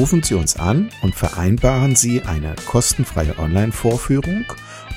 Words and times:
Rufen 0.00 0.22
Sie 0.22 0.32
uns 0.32 0.56
an 0.56 0.88
und 1.02 1.14
vereinbaren 1.14 1.94
Sie 1.94 2.22
eine 2.22 2.54
kostenfreie 2.64 3.38
Online-Vorführung 3.38 4.46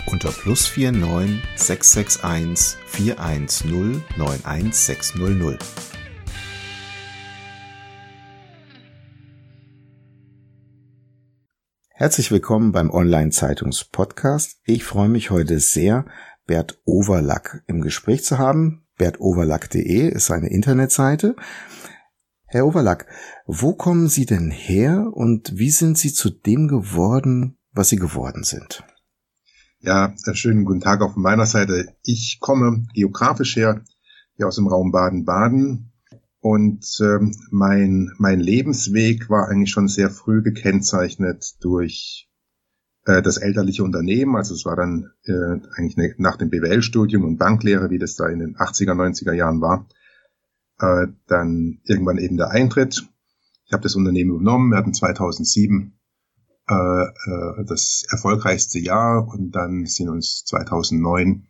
unter 0.05 0.31
plus 0.31 0.77
49 0.77 1.41
661 1.57 2.77
410 2.85 4.01
91600. 4.15 5.61
Herzlich 11.89 12.31
willkommen 12.31 12.71
beim 12.71 12.89
Online-Zeitungs-Podcast. 12.89 14.61
Ich 14.63 14.85
freue 14.85 15.09
mich 15.09 15.31
heute 15.31 15.59
sehr, 15.59 16.05
Bert 16.47 16.79
Overlack 16.85 17.61
im 17.67 17.81
Gespräch 17.81 18.23
zu 18.23 18.37
haben. 18.37 18.85
bertoverlack.de 18.97 20.07
ist 20.07 20.27
seine 20.27 20.47
Internetseite. 20.49 21.35
Herr 22.53 22.67
Overlack, 22.67 23.07
wo 23.47 23.73
kommen 23.73 24.09
Sie 24.09 24.27
denn 24.27 24.51
her 24.51 25.09
und 25.11 25.57
wie 25.57 25.71
sind 25.71 25.97
Sie 25.97 26.13
zu 26.13 26.29
dem 26.29 26.67
geworden, 26.67 27.57
was 27.71 27.89
Sie 27.89 27.95
geworden 27.95 28.43
sind? 28.43 28.83
Ja, 29.79 30.13
schönen 30.33 30.63
guten 30.63 30.79
Tag 30.79 31.01
auch 31.01 31.13
von 31.13 31.23
meiner 31.23 31.47
Seite. 31.47 31.95
Ich 32.03 32.37
komme 32.39 32.85
geografisch 32.93 33.55
her, 33.55 33.81
hier 34.35 34.47
aus 34.47 34.57
dem 34.57 34.67
Raum 34.67 34.91
Baden-Baden. 34.91 35.93
Und 36.41 36.85
ähm, 37.01 37.35
mein, 37.49 38.11
mein 38.19 38.39
Lebensweg 38.39 39.31
war 39.31 39.47
eigentlich 39.47 39.71
schon 39.71 39.87
sehr 39.87 40.11
früh 40.11 40.43
gekennzeichnet 40.43 41.55
durch 41.61 42.29
äh, 43.05 43.23
das 43.23 43.37
elterliche 43.37 43.83
Unternehmen. 43.83 44.35
Also 44.35 44.53
es 44.53 44.63
war 44.63 44.75
dann 44.75 45.09
äh, 45.25 45.59
eigentlich 45.75 45.97
ne, 45.97 46.13
nach 46.19 46.37
dem 46.37 46.51
BWL-Studium 46.51 47.23
und 47.23 47.37
Banklehre, 47.37 47.89
wie 47.89 47.97
das 47.97 48.15
da 48.15 48.27
in 48.27 48.37
den 48.37 48.55
80er, 48.57 48.93
90er 48.93 49.33
Jahren 49.33 49.59
war, 49.59 49.87
äh, 50.83 51.07
dann 51.27 51.79
irgendwann 51.85 52.17
eben 52.17 52.37
der 52.37 52.49
Eintritt. 52.49 53.07
Ich 53.65 53.71
habe 53.71 53.83
das 53.83 53.95
Unternehmen 53.95 54.31
übernommen. 54.31 54.71
Wir 54.71 54.77
hatten 54.77 54.93
2007 54.93 55.97
äh, 56.67 56.73
äh, 56.73 57.65
das 57.65 58.03
erfolgreichste 58.09 58.79
Jahr 58.79 59.27
und 59.27 59.51
dann 59.51 59.85
sind 59.85 60.09
uns 60.09 60.43
2009 60.45 61.47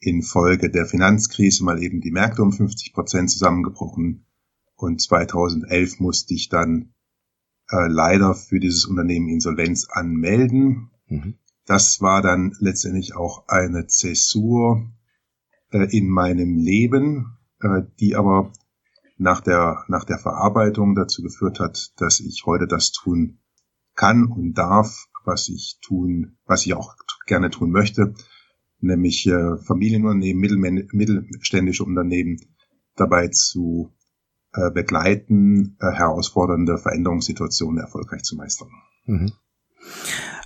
infolge 0.00 0.68
der 0.68 0.86
Finanzkrise 0.86 1.64
mal 1.64 1.80
eben 1.80 2.00
die 2.00 2.10
Märkte 2.10 2.42
um 2.42 2.52
50 2.52 2.92
Prozent 2.92 3.30
zusammengebrochen 3.30 4.26
und 4.74 5.00
2011 5.00 6.00
musste 6.00 6.34
ich 6.34 6.48
dann 6.48 6.92
äh, 7.70 7.86
leider 7.86 8.34
für 8.34 8.58
dieses 8.58 8.84
Unternehmen 8.84 9.28
Insolvenz 9.28 9.86
anmelden. 9.88 10.90
Mhm. 11.06 11.34
Das 11.66 12.00
war 12.00 12.20
dann 12.20 12.56
letztendlich 12.58 13.14
auch 13.14 13.46
eine 13.46 13.86
Zäsur 13.86 14.90
äh, 15.70 15.96
in 15.96 16.08
meinem 16.08 16.56
Leben, 16.56 17.38
äh, 17.60 17.82
die 18.00 18.16
aber 18.16 18.52
nach 19.22 19.40
der, 19.40 19.84
nach 19.88 20.04
der 20.04 20.18
Verarbeitung 20.18 20.94
dazu 20.94 21.22
geführt 21.22 21.60
hat, 21.60 21.92
dass 21.96 22.20
ich 22.20 22.42
heute 22.44 22.66
das 22.66 22.92
tun 22.92 23.38
kann 23.94 24.26
und 24.26 24.54
darf, 24.54 25.06
was 25.24 25.48
ich 25.48 25.78
tun, 25.80 26.38
was 26.44 26.66
ich 26.66 26.74
auch 26.74 26.96
gerne 27.26 27.50
tun 27.50 27.70
möchte, 27.70 28.14
nämlich 28.80 29.26
äh, 29.26 29.56
Familienunternehmen, 29.58 30.88
mittelständische 30.92 31.84
Unternehmen 31.84 32.40
dabei 32.96 33.28
zu 33.28 33.92
äh, 34.52 34.70
begleiten, 34.70 35.76
äh, 35.80 35.92
herausfordernde 35.92 36.78
Veränderungssituationen 36.78 37.80
erfolgreich 37.80 38.22
zu 38.22 38.36
meistern. 38.36 38.70
Mhm. 39.06 39.32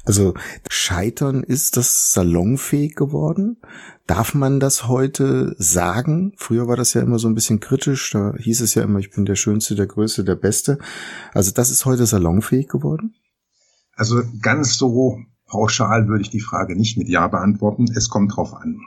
Also 0.07 0.35
Scheitern 0.71 1.43
ist 1.43 1.77
das 1.77 2.13
salonfähig 2.13 2.95
geworden? 2.95 3.59
Darf 4.07 4.35
man 4.35 4.61
das 4.61 4.87
heute 4.87 5.57
sagen? 5.59 6.33
Früher 6.37 6.69
war 6.69 6.77
das 6.77 6.95
ja 6.95 7.03
immer 7.03 7.19
so 7.19 7.27
ein 7.27 7.35
bisschen 7.35 7.59
kritisch. 7.59 8.13
Da 8.13 8.33
hieß 8.39 8.61
es 8.61 8.77
ja 8.77 8.85
immer, 8.85 9.01
ich 9.01 9.11
bin 9.11 9.25
der 9.25 9.35
Schönste, 9.35 9.75
der 9.75 9.89
Größte, 9.89 10.23
der 10.23 10.37
Beste. 10.37 10.79
Also 11.35 11.51
das 11.51 11.71
ist 11.71 11.85
heute 11.87 12.07
salonfähig 12.07 12.69
geworden? 12.69 13.17
Also 13.95 14.23
ganz 14.41 14.79
so 14.79 15.19
pauschal 15.47 16.07
würde 16.07 16.23
ich 16.23 16.31
die 16.31 16.41
Frage 16.41 16.77
nicht 16.77 16.97
mit 16.97 17.09
Ja 17.09 17.27
beantworten. 17.27 17.87
Es 17.93 18.09
kommt 18.09 18.37
drauf 18.37 18.55
an. 18.55 18.79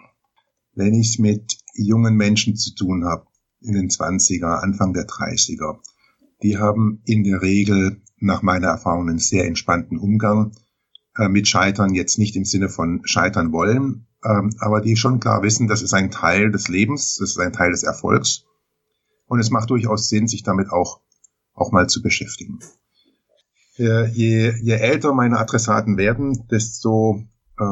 Wenn 0.73 0.93
ich 0.93 1.09
es 1.09 1.19
mit 1.19 1.57
jungen 1.73 2.15
Menschen 2.15 2.55
zu 2.55 2.73
tun 2.73 3.03
habe, 3.03 3.25
in 3.59 3.73
den 3.73 3.89
20er, 3.89 4.61
Anfang 4.61 4.93
der 4.93 5.05
30er, 5.05 5.79
die 6.41 6.57
haben 6.57 7.01
in 7.03 7.25
der 7.25 7.41
Regel 7.41 8.01
nach 8.19 8.41
meiner 8.41 8.67
Erfahrung 8.67 9.09
einen 9.09 9.19
sehr 9.19 9.45
entspannten 9.45 9.97
Umgang 9.97 10.53
mit 11.27 11.47
Scheitern, 11.47 11.93
jetzt 11.93 12.17
nicht 12.17 12.35
im 12.35 12.45
Sinne 12.45 12.69
von 12.69 13.01
scheitern 13.03 13.51
wollen, 13.51 14.07
ähm, 14.23 14.51
aber 14.59 14.81
die 14.81 14.95
schon 14.95 15.19
klar 15.19 15.43
wissen, 15.43 15.67
das 15.67 15.81
ist 15.81 15.93
ein 15.93 16.11
Teil 16.11 16.51
des 16.51 16.67
Lebens, 16.67 17.17
das 17.19 17.31
ist 17.31 17.39
ein 17.39 17.53
Teil 17.53 17.71
des 17.71 17.83
Erfolgs. 17.83 18.45
Und 19.25 19.39
es 19.39 19.49
macht 19.49 19.69
durchaus 19.69 20.09
Sinn, 20.09 20.27
sich 20.27 20.43
damit 20.43 20.71
auch, 20.71 21.01
auch 21.53 21.71
mal 21.71 21.87
zu 21.87 22.01
beschäftigen. 22.01 22.59
Äh, 23.77 24.07
je, 24.09 24.53
je 24.61 24.73
älter 24.73 25.13
meine 25.13 25.39
Adressaten 25.39 25.97
werden, 25.97 26.47
desto 26.49 27.23
äh, 27.59 27.63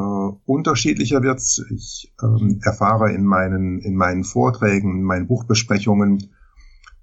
unterschiedlicher 0.46 1.22
wird's. 1.22 1.62
Ich 1.70 2.14
ähm, 2.22 2.60
erfahre 2.62 3.12
in 3.12 3.24
meinen, 3.24 3.78
in 3.80 3.94
meinen 3.94 4.24
Vorträgen, 4.24 4.98
in 4.98 5.02
meinen 5.02 5.26
Buchbesprechungen 5.26 6.30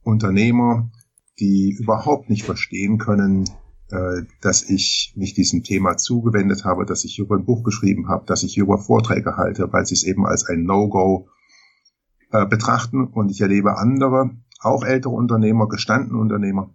Unternehmer, 0.03 0.91
die 1.39 1.75
überhaupt 1.79 2.29
nicht 2.29 2.43
verstehen 2.43 2.97
können, 2.97 3.45
äh, 3.45 3.64
dass 4.41 4.63
ich 4.67 5.13
mich 5.15 5.35
diesem 5.35 5.61
Thema 5.61 5.95
zugewendet 5.95 6.65
habe, 6.65 6.85
dass 6.85 7.05
ich 7.05 7.19
über 7.19 7.35
ein 7.35 7.45
Buch 7.45 7.63
geschrieben 7.63 8.09
habe, 8.09 8.25
dass 8.25 8.41
ich 8.41 8.57
über 8.57 8.79
Vorträge 8.79 9.37
halte, 9.37 9.71
weil 9.71 9.85
sie 9.85 9.93
es 9.93 10.03
eben 10.03 10.25
als 10.25 10.47
ein 10.47 10.63
No-Go 10.63 11.29
äh, 12.31 12.45
betrachten. 12.45 13.07
Und 13.07 13.29
ich 13.29 13.41
erlebe 13.41 13.77
andere, 13.77 14.31
auch 14.59 14.83
ältere 14.83 15.13
Unternehmer, 15.13 15.67
gestandene 15.67 16.19
Unternehmer, 16.19 16.73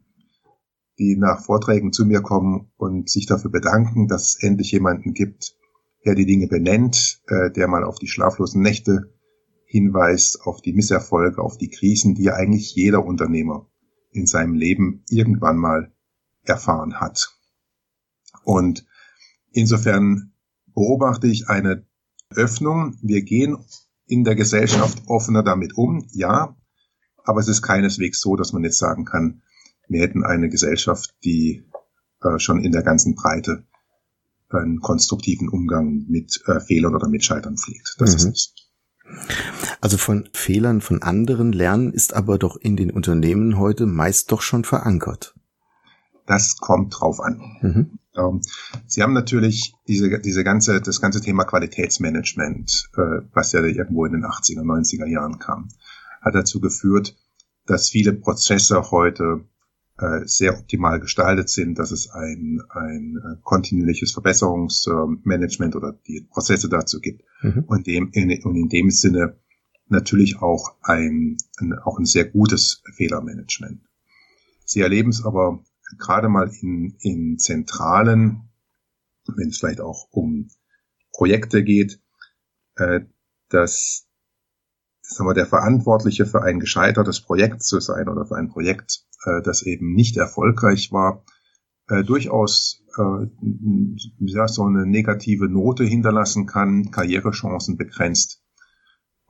die 0.98 1.16
nach 1.16 1.44
Vorträgen 1.44 1.93
zu 1.93 2.06
mir 2.06 2.22
kommen 2.22 2.71
und 2.76 3.10
sich 3.10 3.27
dafür 3.27 3.50
bedanken, 3.50 4.06
dass 4.06 4.28
es 4.28 4.42
endlich 4.42 4.72
jemanden 4.72 5.12
gibt, 5.12 5.56
der 6.04 6.15
die 6.15 6.27
Dinge 6.27 6.47
benennt, 6.47 7.21
äh, 7.27 7.50
der 7.50 7.69
mal 7.69 7.84
auf 7.84 7.98
die 7.98 8.09
schlaflosen 8.09 8.62
Nächte 8.62 9.12
hinweist, 9.66 10.47
auf 10.47 10.62
die 10.62 10.72
Misserfolge, 10.72 11.42
auf 11.42 11.59
die 11.59 11.69
Krisen, 11.69 12.15
die 12.15 12.25
ja 12.25 12.34
eigentlich 12.34 12.75
jeder 12.75 13.04
Unternehmer 13.04 13.69
in 14.12 14.27
seinem 14.27 14.54
Leben 14.54 15.04
irgendwann 15.09 15.56
mal 15.56 15.92
erfahren 16.45 17.01
hat. 17.01 17.37
Und 18.45 18.87
insofern 19.53 20.33
beobachte 20.67 21.27
ich 21.27 21.49
eine 21.49 21.87
Öffnung. 22.31 22.97
Wir 23.03 23.23
gehen 23.23 23.59
in 24.07 24.25
der 24.25 24.34
Gesellschaft 24.34 25.03
offener 25.07 25.42
damit 25.42 25.77
um, 25.77 26.07
ja, 26.13 26.57
aber 27.25 27.41
es 27.41 27.48
ist 27.48 27.63
keineswegs 27.63 28.21
so, 28.21 28.37
dass 28.37 28.53
man 28.53 28.65
jetzt 28.65 28.78
sagen 28.78 29.04
kann, 29.04 29.42
wir 29.89 30.01
hätten 30.01 30.25
eine 30.25 30.48
Gesellschaft, 30.48 31.15
die 31.25 31.65
äh, 32.22 32.39
schon 32.39 32.63
in 32.63 32.72
der 32.72 32.83
ganzen 32.83 33.15
Breite 33.15 33.65
einen 34.48 34.81
konstruktiven 34.81 35.48
Umgang 35.48 36.07
mit 36.09 36.42
äh, 36.47 36.60
Fehlern 36.60 36.95
oder 36.95 37.09
mit 37.09 37.25
Scheitern 37.25 37.57
pflegt. 37.57 37.97
Das 37.98 38.10
mhm. 38.10 38.16
ist 38.16 38.25
es. 38.25 38.54
Also 39.81 39.97
von 39.97 40.28
Fehlern 40.33 40.81
von 40.81 41.03
anderen 41.03 41.53
lernen 41.53 41.92
ist 41.92 42.15
aber 42.15 42.39
doch 42.39 42.57
in 42.57 42.77
den 42.77 42.91
Unternehmen 42.91 43.59
heute 43.59 43.87
meist 43.87 44.31
doch 44.31 44.42
schon 44.42 44.65
verankert. 44.65 45.34
Das 46.30 46.59
kommt 46.59 46.94
drauf 46.97 47.18
an. 47.18 47.41
Mhm. 47.60 47.98
Ähm, 48.16 48.41
Sie 48.86 49.03
haben 49.03 49.15
natürlich 49.15 49.74
diese, 49.88 50.21
diese 50.21 50.44
ganze, 50.44 50.80
das 50.80 51.00
ganze 51.00 51.21
Thema 51.21 51.42
Qualitätsmanagement, 51.42 52.91
äh, 52.97 53.22
was 53.32 53.50
ja 53.50 53.65
irgendwo 53.65 54.04
in 54.04 54.12
den 54.12 54.24
80er, 54.24 54.62
90er 54.62 55.06
Jahren 55.06 55.41
kam, 55.41 55.71
hat 56.21 56.36
dazu 56.36 56.60
geführt, 56.60 57.16
dass 57.66 57.91
viele 57.91 58.12
Prozesse 58.12 58.92
heute 58.92 59.44
äh, 59.98 60.21
sehr 60.24 60.56
optimal 60.56 61.00
gestaltet 61.00 61.48
sind, 61.48 61.80
dass 61.80 61.91
es 61.91 62.09
ein, 62.10 62.62
ein 62.68 63.16
äh, 63.16 63.36
kontinuierliches 63.42 64.12
Verbesserungsmanagement 64.12 65.74
oder 65.74 65.98
die 66.06 66.28
Prozesse 66.30 66.68
dazu 66.68 67.00
gibt 67.00 67.24
mhm. 67.42 67.65
und, 67.66 67.88
dem, 67.88 68.10
in, 68.12 68.41
und 68.44 68.54
in 68.54 68.68
dem 68.68 68.91
Sinne 68.91 69.36
natürlich 69.88 70.41
auch 70.41 70.77
ein, 70.82 71.38
ein, 71.59 71.77
auch 71.80 71.98
ein 71.98 72.06
sehr 72.06 72.27
gutes 72.27 72.84
Fehlermanagement. 72.94 73.80
Sie 74.65 74.80
erleben 74.82 75.10
es 75.10 75.24
aber 75.24 75.65
gerade 75.98 76.28
mal 76.28 76.51
in, 76.60 76.97
in 77.01 77.39
Zentralen, 77.39 78.51
wenn 79.27 79.48
es 79.48 79.59
vielleicht 79.59 79.81
auch 79.81 80.09
um 80.10 80.48
Projekte 81.13 81.63
geht, 81.65 82.01
äh, 82.77 83.01
dass 83.48 84.07
sagen 85.03 85.28
wir, 85.28 85.34
der 85.34 85.47
Verantwortliche 85.47 86.25
für 86.25 86.42
ein 86.42 86.60
gescheitertes 86.60 87.21
Projekt 87.21 87.63
zu 87.63 87.81
sein 87.81 88.09
oder 88.09 88.27
für 88.27 88.37
ein 88.37 88.48
Projekt, 88.48 89.04
äh, 89.25 89.42
das 89.42 89.63
eben 89.63 89.92
nicht 89.92 90.16
erfolgreich 90.16 90.92
war, 90.92 91.25
äh, 91.89 92.04
durchaus 92.04 92.84
äh, 92.97 93.27
ja, 94.19 94.48
so 94.48 94.65
eine 94.65 94.87
negative 94.87 95.48
Note 95.48 95.84
hinterlassen 95.84 96.47
kann, 96.47 96.91
Karrierechancen 96.91 97.77
begrenzt 97.77 98.42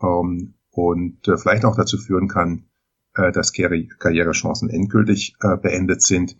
ähm, 0.02 0.54
und 0.70 1.26
äh, 1.26 1.36
vielleicht 1.38 1.64
auch 1.64 1.76
dazu 1.76 1.98
führen 1.98 2.28
kann, 2.28 2.68
äh, 3.14 3.32
dass 3.32 3.52
Karri 3.52 3.88
Karrierechancen 3.98 4.68
endgültig 4.70 5.34
äh, 5.40 5.56
beendet 5.56 6.02
sind. 6.02 6.36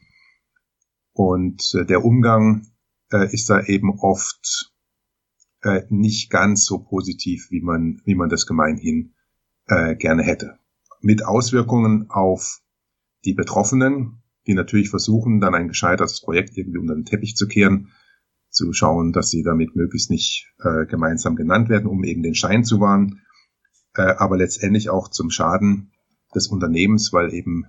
Und 1.21 1.75
äh, 1.75 1.85
der 1.85 2.03
Umgang 2.03 2.67
äh, 3.13 3.31
ist 3.31 3.51
da 3.51 3.61
eben 3.61 3.91
oft 3.91 4.73
äh, 5.61 5.83
nicht 5.91 6.31
ganz 6.31 6.65
so 6.65 6.79
positiv, 6.79 7.49
wie 7.51 7.61
man, 7.61 8.01
wie 8.07 8.15
man 8.15 8.31
das 8.31 8.47
gemeinhin 8.47 9.13
äh, 9.67 9.97
gerne 9.97 10.23
hätte. 10.23 10.57
Mit 11.03 11.23
Auswirkungen 11.23 12.09
auf 12.09 12.63
die 13.27 13.35
Betroffenen, 13.35 14.23
die 14.47 14.55
natürlich 14.55 14.89
versuchen, 14.89 15.41
dann 15.41 15.55
ein 15.55 15.69
gescheitertes 15.69 16.23
Projekt 16.23 16.57
irgendwie 16.57 16.79
unter 16.79 16.95
den 16.95 17.05
Teppich 17.05 17.37
zu 17.37 17.47
kehren, 17.47 17.93
zu 18.49 18.73
schauen, 18.73 19.13
dass 19.13 19.29
sie 19.29 19.43
damit 19.43 19.77
möglichst 19.77 20.11
nicht 20.11 20.51
äh, 20.65 20.87
gemeinsam 20.87 21.37
genannt 21.37 21.69
werden, 21.69 21.87
um 21.87 22.03
eben 22.03 22.23
den 22.23 22.35
Schein 22.35 22.65
zu 22.65 22.81
wahren, 22.81 23.21
äh, 23.95 24.15
aber 24.17 24.39
letztendlich 24.39 24.89
auch 24.89 25.09
zum 25.09 25.29
Schaden 25.29 25.93
des 26.35 26.49
Unternehmens, 26.49 27.13
weil 27.13 27.35
eben 27.35 27.67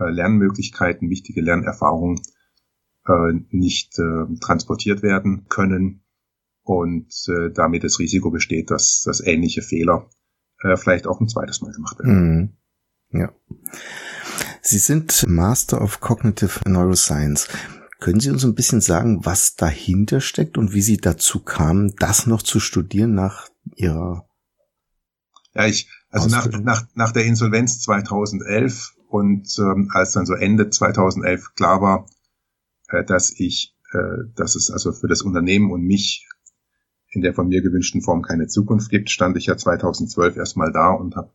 äh, 0.00 0.08
Lernmöglichkeiten, 0.08 1.10
wichtige 1.10 1.42
Lernerfahrungen 1.42 2.22
äh, 3.06 3.32
nicht 3.50 3.98
äh, 3.98 4.38
transportiert 4.40 5.02
werden 5.02 5.46
können 5.48 6.04
und 6.62 7.12
äh, 7.28 7.50
damit 7.52 7.84
das 7.84 7.98
Risiko 7.98 8.30
besteht, 8.30 8.70
dass, 8.70 9.02
dass 9.02 9.20
ähnliche 9.20 9.62
Fehler 9.62 10.08
äh, 10.62 10.76
vielleicht 10.76 11.06
auch 11.06 11.20
ein 11.20 11.28
zweites 11.28 11.60
Mal 11.60 11.72
gemacht 11.72 11.98
werden. 11.98 12.56
Mhm. 13.10 13.20
Ja. 13.20 13.32
Sie 14.62 14.78
sind 14.78 15.24
Master 15.28 15.80
of 15.80 16.00
Cognitive 16.00 16.60
Neuroscience. 16.66 17.48
Können 18.00 18.20
Sie 18.20 18.30
uns 18.30 18.44
ein 18.44 18.54
bisschen 18.54 18.80
sagen, 18.80 19.24
was 19.24 19.56
dahinter 19.56 20.20
steckt 20.20 20.58
und 20.58 20.72
wie 20.72 20.82
Sie 20.82 20.96
dazu 20.96 21.40
kamen, 21.40 21.94
das 21.98 22.26
noch 22.26 22.42
zu 22.42 22.60
studieren 22.60 23.14
nach 23.14 23.48
Ihrer 23.76 24.26
Ja, 25.54 25.66
ich, 25.66 25.88
also 26.10 26.28
nach, 26.28 26.48
nach, 26.60 26.86
nach 26.94 27.12
der 27.12 27.24
Insolvenz 27.24 27.80
2011 27.80 28.94
und 29.08 29.48
ähm, 29.58 29.90
als 29.92 30.12
dann 30.12 30.26
so 30.26 30.34
Ende 30.34 30.70
2011 30.70 31.54
klar 31.54 31.80
war, 31.80 32.06
dass 33.02 33.32
ich, 33.38 33.76
äh, 33.92 34.28
dass 34.36 34.54
es 34.54 34.70
also 34.70 34.92
für 34.92 35.08
das 35.08 35.22
Unternehmen 35.22 35.70
und 35.72 35.82
mich 35.82 36.28
in 37.10 37.22
der 37.22 37.34
von 37.34 37.48
mir 37.48 37.62
gewünschten 37.62 38.02
Form 38.02 38.22
keine 38.22 38.46
Zukunft 38.46 38.90
gibt, 38.90 39.10
stand 39.10 39.36
ich 39.36 39.46
ja 39.46 39.56
2012 39.56 40.36
erstmal 40.36 40.72
da 40.72 40.90
und 40.90 41.16
habe 41.16 41.32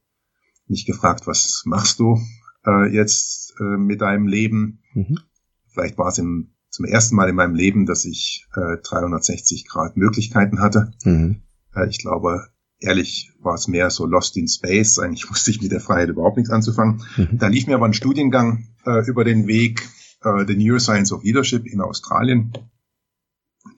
mich 0.68 0.86
gefragt, 0.86 1.26
was 1.26 1.64
machst 1.66 2.00
du 2.00 2.20
äh, 2.66 2.94
jetzt 2.94 3.56
äh, 3.60 3.78
mit 3.78 4.02
deinem 4.02 4.28
Leben? 4.28 4.82
Mhm. 4.94 5.20
Vielleicht 5.68 5.98
war 5.98 6.10
es 6.10 6.18
im, 6.18 6.54
zum 6.70 6.86
ersten 6.86 7.16
Mal 7.16 7.30
in 7.30 7.36
meinem 7.36 7.56
Leben, 7.56 7.86
dass 7.86 8.06
ich 8.06 8.46
äh, 8.56 8.78
360 8.84 9.68
Grad 9.68 9.98
Möglichkeiten 9.98 10.60
hatte. 10.60 10.92
Mhm. 11.04 11.42
Äh, 11.76 11.88
ich 11.88 12.00
glaube, 12.00 12.48
ehrlich 12.80 13.32
war 13.40 13.56
es 13.56 13.68
mehr 13.68 13.90
so 13.90 14.06
lost 14.06 14.38
in 14.38 14.48
space. 14.48 15.00
Eigentlich 15.00 15.30
wusste 15.30 15.52
ich 15.52 15.62
mit 15.62 15.72
der 15.72 15.82
Freiheit 15.82 16.10
überhaupt 16.10 16.38
nichts 16.38 16.52
anzufangen. 16.52 17.04
Mhm. 17.18 17.38
Da 17.38 17.48
lief 17.48 17.68
mir 17.68 17.76
aber 17.76 17.86
ein 17.86 17.94
Studiengang 17.94 18.68
äh, 18.86 19.08
über 19.08 19.24
den 19.24 19.48
Weg, 19.48 19.88
äh, 20.24 20.46
The 20.46 20.56
Neuroscience 20.56 21.12
of 21.12 21.24
Leadership 21.24 21.66
in 21.66 21.82
Australien, 21.82 22.54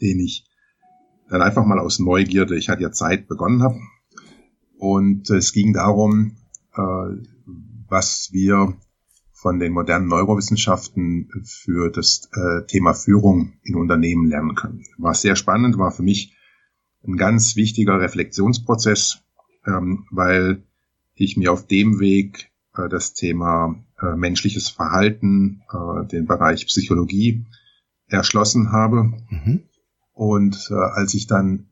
den 0.02 0.20
ich 0.20 0.46
dann 1.30 1.42
einfach 1.42 1.66
mal 1.66 1.80
aus 1.80 2.00
Neugierde, 2.00 2.58
ich 2.58 2.70
hatte 2.70 2.84
ja 2.84 2.92
Zeit, 2.92 3.28
begonnen 3.28 3.64
habe. 3.64 3.80
Und 4.78 5.30
es 5.30 5.54
ging 5.54 5.74
darum, 5.74 6.38
äh, 6.74 6.82
was 7.88 8.30
wir 8.32 8.76
von 9.32 9.60
den 9.60 9.74
modernen 9.74 10.08
Neurowissenschaften 10.08 11.30
für 11.44 11.90
das 11.90 12.30
äh, 12.34 12.66
Thema 12.68 12.94
Führung 12.94 13.54
in 13.64 13.76
Unternehmen 13.76 14.28
lernen 14.28 14.56
können. 14.56 14.84
War 14.98 15.16
sehr 15.16 15.36
spannend, 15.36 15.78
war 15.80 15.92
für 15.92 16.04
mich 16.04 16.36
ein 17.04 17.18
ganz 17.18 17.56
wichtiger 17.56 18.00
Reflexionsprozess, 18.00 19.24
ähm, 19.66 20.06
weil 20.12 20.64
ich 21.16 21.38
mir 21.38 21.52
auf 21.52 21.66
dem 21.66 22.00
Weg 22.00 22.52
äh, 22.76 22.88
das 22.88 23.14
Thema 23.14 23.84
äh, 24.02 24.16
menschliches 24.16 24.70
Verhalten, 24.70 25.62
äh, 25.72 26.06
den 26.08 26.26
Bereich 26.26 26.66
Psychologie 26.68 27.46
erschlossen 28.08 28.72
habe. 28.72 29.04
Mhm. 29.30 29.64
Und 30.14 30.70
äh, 30.72 30.76
als 30.76 31.14
ich 31.14 31.28
dann, 31.28 31.70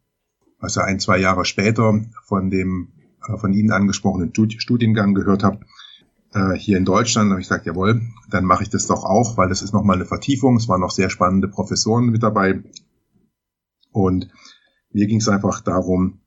also 0.60 0.82
ein, 0.82 1.00
zwei 1.00 1.18
Jahre 1.18 1.46
später 1.46 2.02
von 2.24 2.50
dem 2.50 2.94
äh, 3.28 3.38
von 3.38 3.54
Ihnen 3.54 3.72
angesprochenen 3.72 4.34
Studiengang 4.34 5.14
gehört 5.14 5.44
habe, 5.44 5.66
äh, 6.34 6.54
hier 6.54 6.78
in 6.78 6.86
Deutschland, 6.86 7.32
habe 7.32 7.42
ich 7.42 7.48
gesagt, 7.48 7.66
jawohl, 7.66 8.02
dann 8.30 8.46
mache 8.46 8.64
ich 8.64 8.70
das 8.70 8.88
doch 8.88 9.04
auch, 9.04 9.38
weil 9.38 9.50
das 9.50 9.62
ist 9.62 9.74
nochmal 9.74 9.96
eine 9.96 10.06
Vertiefung. 10.06 10.58
Es 10.58 10.68
waren 10.68 10.82
noch 10.82 10.92
sehr 10.92 11.10
spannende 11.10 11.48
Professoren 11.48 12.08
mit 12.10 12.24
dabei. 12.24 12.64
Und 13.92 14.30
mir 14.92 15.08
ging 15.08 15.20
es 15.20 15.28
einfach 15.28 15.62
darum, 15.62 16.22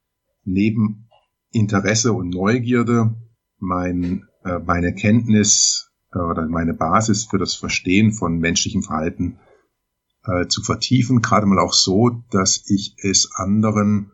neben 0.44 1.08
Interesse 1.50 2.12
und 2.12 2.30
Neugierde 2.30 3.14
mein, 3.58 4.24
äh, 4.44 4.58
meine 4.58 4.94
Kenntnis 4.94 5.91
oder 6.14 6.46
meine 6.46 6.74
Basis 6.74 7.24
für 7.24 7.38
das 7.38 7.54
Verstehen 7.54 8.12
von 8.12 8.38
menschlichem 8.38 8.82
Verhalten 8.82 9.38
äh, 10.24 10.46
zu 10.46 10.62
vertiefen, 10.62 11.22
gerade 11.22 11.46
mal 11.46 11.58
auch 11.58 11.72
so, 11.72 12.22
dass 12.30 12.64
ich 12.66 12.96
es 12.98 13.30
anderen 13.34 14.12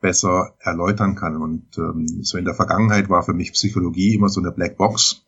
besser 0.00 0.54
erläutern 0.60 1.14
kann. 1.14 1.36
Und 1.36 1.76
ähm, 1.78 2.06
so 2.22 2.38
in 2.38 2.44
der 2.44 2.54
Vergangenheit 2.54 3.08
war 3.08 3.22
für 3.22 3.34
mich 3.34 3.52
Psychologie 3.52 4.14
immer 4.14 4.28
so 4.28 4.40
eine 4.40 4.52
Blackbox. 4.52 5.24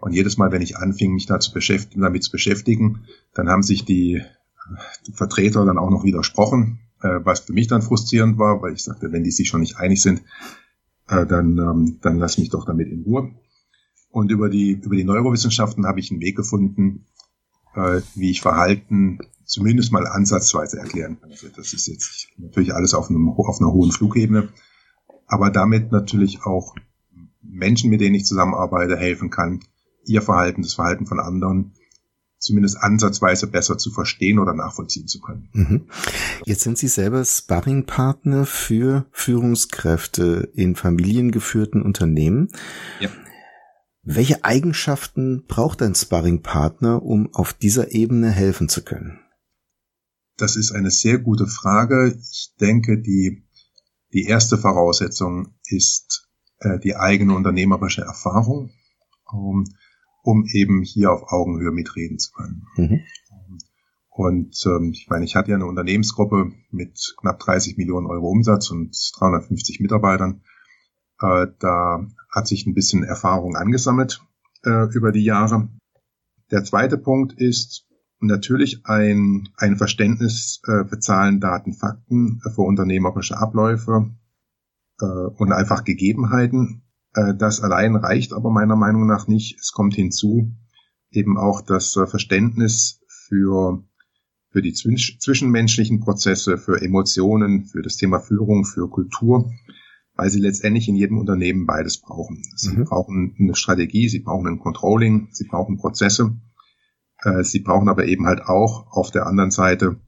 Und 0.00 0.12
jedes 0.12 0.36
Mal, 0.36 0.52
wenn 0.52 0.62
ich 0.62 0.76
anfing, 0.76 1.14
mich 1.14 1.26
da 1.26 1.40
zu 1.40 1.52
beschäftigen, 1.52 2.02
damit 2.02 2.24
zu 2.24 2.30
beschäftigen, 2.30 3.06
dann 3.32 3.48
haben 3.48 3.62
sich 3.62 3.84
die, 3.84 4.22
die 5.06 5.12
Vertreter 5.12 5.64
dann 5.64 5.78
auch 5.78 5.90
noch 5.90 6.04
widersprochen, 6.04 6.80
äh, 7.00 7.20
was 7.22 7.40
für 7.40 7.54
mich 7.54 7.68
dann 7.68 7.82
frustrierend 7.82 8.38
war, 8.38 8.60
weil 8.60 8.74
ich 8.74 8.84
sagte, 8.84 9.12
wenn 9.12 9.24
die 9.24 9.30
sich 9.30 9.48
schon 9.48 9.60
nicht 9.60 9.78
einig 9.78 10.02
sind, 10.02 10.22
äh, 11.08 11.24
dann, 11.24 11.56
ähm, 11.58 11.98
dann 12.02 12.18
lass 12.18 12.36
mich 12.38 12.50
doch 12.50 12.66
damit 12.66 12.88
in 12.88 13.02
Ruhe. 13.04 13.30
Und 14.14 14.30
über 14.30 14.48
die, 14.48 14.70
über 14.70 14.94
die 14.94 15.02
Neurowissenschaften 15.02 15.86
habe 15.86 15.98
ich 15.98 16.12
einen 16.12 16.20
Weg 16.20 16.36
gefunden, 16.36 17.04
äh, 17.74 18.00
wie 18.14 18.30
ich 18.30 18.42
Verhalten 18.42 19.18
zumindest 19.44 19.90
mal 19.90 20.06
ansatzweise 20.06 20.78
erklären 20.78 21.18
kann. 21.20 21.32
Also 21.32 21.48
das 21.48 21.72
ist 21.72 21.88
jetzt 21.88 22.28
natürlich 22.38 22.72
alles 22.72 22.94
auf, 22.94 23.10
einem, 23.10 23.28
auf 23.30 23.60
einer 23.60 23.72
hohen 23.72 23.90
Flugebene, 23.90 24.50
aber 25.26 25.50
damit 25.50 25.90
natürlich 25.90 26.44
auch 26.44 26.76
Menschen, 27.42 27.90
mit 27.90 28.00
denen 28.00 28.14
ich 28.14 28.24
zusammenarbeite, 28.24 28.96
helfen 28.96 29.30
kann, 29.30 29.64
ihr 30.06 30.22
Verhalten, 30.22 30.62
das 30.62 30.74
Verhalten 30.74 31.06
von 31.06 31.18
anderen 31.18 31.72
zumindest 32.38 32.76
ansatzweise 32.76 33.48
besser 33.48 33.78
zu 33.78 33.90
verstehen 33.90 34.38
oder 34.38 34.54
nachvollziehen 34.54 35.08
zu 35.08 35.20
können. 35.20 35.48
Mhm. 35.54 35.86
Jetzt 36.44 36.62
sind 36.62 36.78
Sie 36.78 36.88
selber 36.88 37.24
Sparringpartner 37.24 38.46
für 38.46 39.06
Führungskräfte 39.10 40.52
in 40.54 40.76
familiengeführten 40.76 41.82
Unternehmen. 41.82 42.50
Ja. 43.00 43.10
Welche 44.04 44.44
Eigenschaften 44.44 45.44
braucht 45.46 45.80
ein 45.80 45.94
Sparringpartner, 45.94 47.02
um 47.02 47.32
auf 47.32 47.54
dieser 47.54 47.92
Ebene 47.92 48.30
helfen 48.30 48.68
zu 48.68 48.84
können? 48.84 49.18
Das 50.36 50.56
ist 50.56 50.72
eine 50.72 50.90
sehr 50.90 51.18
gute 51.18 51.46
Frage. 51.46 52.14
Ich 52.20 52.54
denke, 52.60 53.00
die, 53.00 53.46
die 54.12 54.24
erste 54.24 54.58
Voraussetzung 54.58 55.54
ist 55.64 56.28
äh, 56.58 56.78
die 56.80 56.96
eigene 56.96 57.34
unternehmerische 57.34 58.02
Erfahrung, 58.02 58.72
um, 59.24 59.64
um 60.22 60.44
eben 60.52 60.82
hier 60.82 61.10
auf 61.10 61.32
Augenhöhe 61.32 61.72
mitreden 61.72 62.18
zu 62.18 62.32
können. 62.32 62.66
Mhm. 62.76 63.00
Und 64.10 64.56
ähm, 64.66 64.90
ich 64.92 65.08
meine, 65.08 65.24
ich 65.24 65.34
hatte 65.34 65.50
ja 65.50 65.56
eine 65.56 65.66
Unternehmensgruppe 65.66 66.52
mit 66.70 67.14
knapp 67.20 67.38
30 67.40 67.78
Millionen 67.78 68.06
Euro 68.06 68.28
Umsatz 68.28 68.70
und 68.70 68.94
350 69.18 69.80
Mitarbeitern. 69.80 70.42
Äh, 71.20 71.46
da 71.58 72.06
hat 72.30 72.46
sich 72.46 72.66
ein 72.66 72.74
bisschen 72.74 73.04
Erfahrung 73.04 73.56
angesammelt 73.56 74.22
äh, 74.64 74.92
über 74.94 75.12
die 75.12 75.24
Jahre. 75.24 75.68
Der 76.50 76.64
zweite 76.64 76.98
Punkt 76.98 77.32
ist 77.32 77.86
natürlich 78.20 78.84
ein, 78.84 79.48
ein 79.56 79.76
Verständnis 79.76 80.60
äh, 80.66 80.84
für 80.84 80.98
Zahlen, 80.98 81.40
Daten, 81.40 81.72
Fakten, 81.72 82.40
äh, 82.44 82.50
für 82.50 82.62
unternehmerische 82.62 83.38
Abläufe 83.38 84.10
äh, 85.00 85.04
und 85.04 85.52
einfach 85.52 85.84
Gegebenheiten. 85.84 86.82
Äh, 87.14 87.34
das 87.34 87.60
allein 87.60 87.96
reicht 87.96 88.32
aber 88.32 88.50
meiner 88.50 88.76
Meinung 88.76 89.06
nach 89.06 89.26
nicht. 89.28 89.58
Es 89.60 89.72
kommt 89.72 89.94
hinzu, 89.94 90.52
eben 91.10 91.38
auch 91.38 91.60
das 91.60 91.96
äh, 91.96 92.06
Verständnis 92.06 93.00
für, 93.08 93.82
für 94.50 94.62
die 94.62 94.72
zwischenmenschlichen 94.72 96.00
Prozesse, 96.00 96.58
für 96.58 96.80
Emotionen, 96.80 97.66
für 97.66 97.82
das 97.82 97.96
Thema 97.96 98.20
Führung, 98.20 98.64
für 98.64 98.88
Kultur, 98.88 99.50
weil 100.16 100.30
sie 100.30 100.40
letztendlich 100.40 100.88
in 100.88 100.96
jedem 100.96 101.18
Unternehmen 101.18 101.66
beides 101.66 102.00
brauchen. 102.00 102.42
Sie 102.56 102.76
mhm. 102.76 102.84
brauchen 102.84 103.36
eine 103.38 103.54
Strategie, 103.54 104.08
sie 104.08 104.20
brauchen 104.20 104.46
ein 104.46 104.58
Controlling, 104.58 105.28
sie 105.32 105.46
brauchen 105.46 105.76
Prozesse, 105.76 106.36
äh, 107.22 107.42
sie 107.42 107.60
brauchen 107.60 107.88
aber 107.88 108.06
eben 108.06 108.26
halt 108.26 108.42
auch 108.42 108.86
auf 108.92 109.10
der 109.10 109.26
anderen 109.26 109.50
Seite 109.50 110.00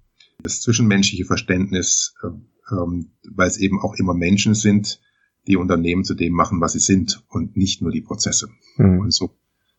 das 0.42 0.60
zwischenmenschliche 0.60 1.24
Verständnis, 1.24 2.14
äh, 2.22 2.74
ähm, 2.74 3.12
weil 3.34 3.48
es 3.48 3.58
eben 3.58 3.80
auch 3.80 3.94
immer 3.94 4.14
Menschen 4.14 4.54
sind, 4.54 5.00
die 5.46 5.56
Unternehmen 5.56 6.04
zu 6.04 6.14
dem 6.14 6.32
machen, 6.32 6.60
was 6.60 6.72
sie 6.72 6.80
sind 6.80 7.24
und 7.28 7.56
nicht 7.56 7.82
nur 7.82 7.90
die 7.90 8.00
Prozesse. 8.00 8.48
Mhm. 8.76 9.00
Und 9.00 9.10
so 9.12 9.36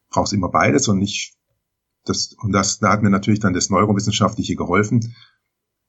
braucht 0.09 0.27
es 0.27 0.33
immer 0.33 0.49
beides 0.49 0.87
und 0.87 0.99
nicht 0.99 1.35
das, 2.05 2.33
und 2.39 2.53
das, 2.53 2.79
da 2.79 2.91
hat 2.91 3.03
mir 3.03 3.09
natürlich 3.09 3.41
dann 3.41 3.53
das 3.53 3.69
Neurowissenschaftliche 3.69 4.55
geholfen, 4.55 5.15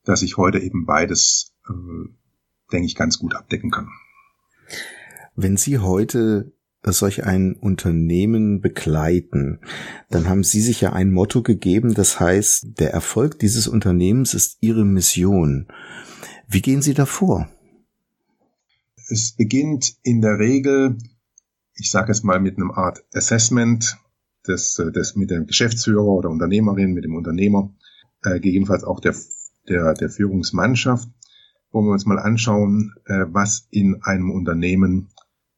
dass 0.05 0.23
ich 0.23 0.37
heute 0.37 0.59
eben 0.59 0.85
beides, 0.85 1.55
äh, 1.69 2.09
denke 2.73 2.87
ich, 2.87 2.97
ganz 2.97 3.19
gut 3.19 3.35
abdecken 3.35 3.71
kann. 3.71 3.89
Wenn 5.35 5.57
Sie 5.57 5.79
heute 5.79 6.53
solch 6.85 7.25
ein 7.25 7.55
Unternehmen 7.55 8.61
begleiten, 8.61 9.61
dann 10.11 10.29
haben 10.29 10.45
Sie 10.45 10.61
sich 10.61 10.81
ja 10.81 10.93
ein 10.93 11.11
Motto 11.11 11.43
gegeben, 11.43 11.95
das 11.95 12.19
heißt, 12.19 12.79
der 12.79 12.93
Erfolg 12.93 13.39
dieses 13.39 13.69
Unternehmens 13.69 14.35
ist 14.35 14.59
Ihre 14.61 14.85
Mission. 14.85 15.69
Wie 16.49 16.63
gehen 16.63 16.83
Sie 16.83 16.95
da 16.95 17.05
vor? 17.05 17.49
Es 19.11 19.33
beginnt 19.33 19.97
in 20.03 20.21
der 20.21 20.39
Regel, 20.39 20.97
ich 21.75 21.91
sage 21.91 22.13
es 22.13 22.23
mal 22.23 22.41
mit 22.41 22.57
einem 22.57 22.71
Art 22.71 23.05
Assessment, 23.13 23.99
des, 24.47 24.83
des 24.95 25.15
mit 25.15 25.31
dem 25.31 25.47
Geschäftsführer 25.47 26.07
oder 26.07 26.31
Unternehmerin, 26.31 26.93
mit 26.93 27.05
dem 27.05 27.17
Unternehmer, 27.17 27.75
äh, 28.23 28.41
gegebenenfalls 28.41 28.85
auch 28.85 29.01
der, 29.01 29.15
der, 29.69 29.95
der 29.95 30.09
Führungsmannschaft, 30.09 31.09
wo 31.71 31.83
wir 31.83 31.93
uns 31.93 32.07
mal 32.07 32.19
anschauen, 32.19 32.95
äh, 33.07 33.25
was 33.29 33.67
in 33.71 34.03
einem 34.03 34.31
Unternehmen, 34.31 35.09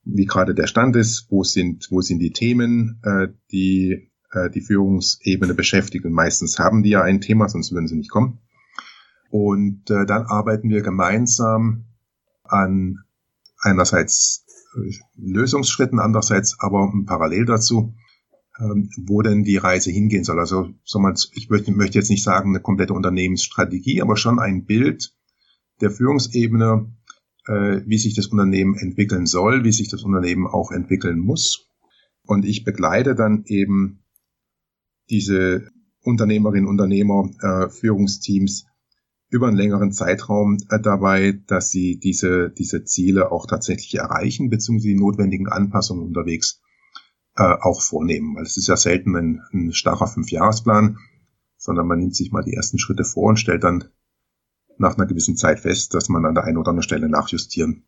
wie 0.05 0.27
gerade 0.27 0.55
der 0.55 0.67
Stand 0.67 0.97
ist, 0.97 1.27
wo 1.31 1.45
sind, 1.45 1.89
wo 1.91 2.01
sind 2.01 2.19
die 2.19 2.33
Themen, 2.33 3.01
äh, 3.03 3.29
die 3.51 4.11
äh, 4.33 4.51
die 4.51 4.61
Führungsebene 4.61 5.55
beschäftigen. 5.55 6.13
Meistens 6.13 6.59
haben 6.59 6.83
die 6.83 6.91
ja 6.91 7.03
ein 7.03 7.21
Thema, 7.21 7.49
sonst 7.49 7.73
würden 7.73 7.89
sie 7.89 7.97
nicht 7.97 8.11
kommen. 8.11 8.39
Und 9.31 9.91
äh, 9.91 10.07
dann 10.07 10.27
arbeiten 10.27 10.69
wir 10.69 10.83
gemeinsam 10.83 11.85
an 12.45 12.99
einerseits 13.59 14.45
äh, 14.75 14.93
Lösungsschritten, 15.17 16.01
andererseits 16.01 16.57
aber 16.59 16.93
parallel 17.07 17.45
dazu 17.45 17.95
ähm, 18.61 18.91
wo 18.97 19.23
denn 19.23 19.43
die 19.43 19.57
Reise 19.57 19.91
hingehen 19.91 20.25
soll. 20.25 20.39
Also 20.39 20.71
soll 20.85 21.03
man, 21.03 21.15
ich 21.33 21.49
möchte 21.49 21.99
jetzt 21.99 22.11
nicht 22.11 22.23
sagen 22.23 22.51
eine 22.51 22.61
komplette 22.61 22.93
Unternehmensstrategie, 22.93 24.03
aber 24.03 24.17
schon 24.17 24.39
ein 24.39 24.65
Bild 24.65 25.15
der 25.81 25.91
Führungsebene, 25.91 26.93
äh, 27.47 27.81
wie 27.87 27.99
sich 27.99 28.15
das 28.15 28.27
Unternehmen 28.27 28.77
entwickeln 28.77 29.27
soll, 29.27 29.65
wie 29.65 29.73
sich 29.73 29.89
das 29.89 30.03
Unternehmen 30.03 30.47
auch 30.47 30.71
entwickeln 30.71 31.19
muss. 31.19 31.69
Und 32.25 32.45
ich 32.45 32.65
begleite 32.65 33.15
dann 33.15 33.45
eben 33.47 34.05
diese 35.09 35.69
Unternehmerinnen, 36.03 36.69
Unternehmer, 36.69 37.29
äh, 37.43 37.69
Führungsteams 37.69 38.67
über 39.29 39.49
einen 39.49 39.57
längeren 39.57 39.93
Zeitraum 39.93 40.59
äh, 40.71 40.81
dabei, 40.81 41.41
dass 41.47 41.71
sie 41.71 41.99
diese, 41.99 42.51
diese 42.51 42.85
Ziele 42.85 43.31
auch 43.31 43.47
tatsächlich 43.47 43.95
erreichen, 43.95 44.51
beziehungsweise 44.51 44.89
die 44.89 45.01
notwendigen 45.01 45.49
Anpassungen 45.49 46.05
unterwegs 46.05 46.61
äh, 47.37 47.43
auch 47.43 47.81
vornehmen. 47.81 48.37
Weil 48.37 48.45
es 48.45 48.57
ist 48.57 48.69
ja 48.69 48.77
selten 48.77 49.17
ein, 49.17 49.41
ein 49.53 49.73
starrer 49.73 50.07
Fünfjahresplan, 50.07 50.99
sondern 51.57 51.87
man 51.87 52.01
nimmt 52.01 52.17
sich 52.17 52.33
mal 52.33 52.43
die 52.43 52.55
ersten 52.55 52.79
Schritte 52.79 53.05
vor 53.05 53.31
und 53.31 53.39
stellt 53.39 53.65
dann 53.65 53.85
nach 54.81 54.97
einer 54.97 55.07
gewissen 55.07 55.37
Zeit 55.37 55.61
fest, 55.61 55.95
dass 55.95 56.09
man 56.09 56.25
an 56.25 56.35
der 56.35 56.45
einen 56.45 56.57
oder 56.57 56.71
anderen 56.71 56.83
Stelle 56.83 57.09
nachjustieren 57.09 57.85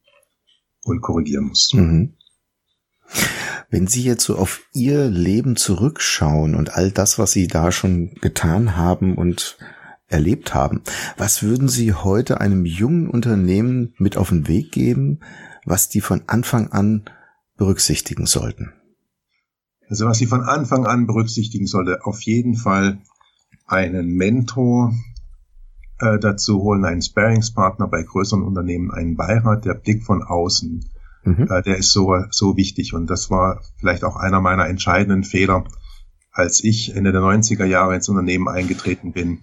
und 0.83 1.01
korrigieren 1.01 1.47
muss. 1.47 1.73
Mhm. 1.75 2.15
Wenn 3.71 3.87
Sie 3.87 4.03
jetzt 4.03 4.25
so 4.25 4.37
auf 4.37 4.63
Ihr 4.75 5.09
Leben 5.09 5.57
zurückschauen 5.57 6.55
und 6.55 6.75
all 6.77 6.91
das, 6.91 7.19
was 7.19 7.33
Sie 7.33 7.47
da 7.47 7.73
schon 7.73 8.15
getan 8.21 8.77
haben 8.77 9.17
und 9.17 9.59
erlebt 10.09 10.55
haben, 10.55 10.83
was 11.17 11.43
würden 11.43 11.69
Sie 11.69 11.95
heute 11.95 12.41
einem 12.41 12.67
jungen 12.67 13.09
Unternehmen 13.09 13.95
mit 13.99 14.17
auf 14.17 14.29
den 14.29 14.47
Weg 14.47 14.73
geben, 14.73 15.21
was 15.65 15.89
die 15.89 16.01
von 16.01 16.23
Anfang 16.27 16.71
an 16.71 17.05
berücksichtigen 17.57 18.27
sollten? 18.27 18.73
Also 19.89 20.07
was 20.07 20.19
sie 20.19 20.27
von 20.27 20.43
Anfang 20.43 20.87
an 20.87 21.07
berücksichtigen 21.07 21.67
sollte, 21.67 22.07
auf 22.07 22.23
jeden 22.23 22.55
Fall 22.55 23.03
einen 23.67 24.09
Mentor 24.09 24.95
äh, 26.03 26.19
dazu 26.19 26.61
holen, 26.63 26.85
einen 26.85 27.01
Sparingspartner 27.01 27.87
bei 27.87 28.03
größeren 28.03 28.43
Unternehmen, 28.43 28.91
einen 28.91 29.17
Beirat, 29.17 29.65
der 29.65 29.75
Blick 29.75 30.03
von 30.03 30.23
außen, 30.23 30.85
mhm. 31.25 31.49
äh, 31.49 31.63
der 31.63 31.77
ist 31.77 31.93
so, 31.93 32.15
so 32.31 32.57
wichtig. 32.57 32.93
Und 32.93 33.09
das 33.09 33.31
war 33.31 33.63
vielleicht 33.77 34.05
auch 34.05 34.17
einer 34.17 34.41
meiner 34.41 34.67
entscheidenden 34.67 35.23
Fehler, 35.23 35.65
als 36.33 36.65
ich 36.65 36.97
Ende 36.97 37.13
der 37.13 37.21
90er 37.21 37.65
Jahre 37.65 37.95
ins 37.95 38.09
Unternehmen 38.09 38.49
eingetreten 38.49 39.13
bin, 39.13 39.41